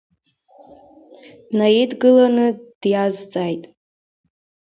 [1.49, 2.47] Днаидгыланы
[2.81, 3.63] диазҵааит.